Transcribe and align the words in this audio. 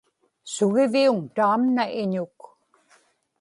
sugiviuŋ 0.53 1.17
taamna 1.35 1.83
iñuk 2.01 2.37